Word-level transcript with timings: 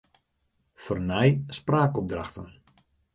Fernij 0.73 1.43
spraakopdrachten. 1.47 2.61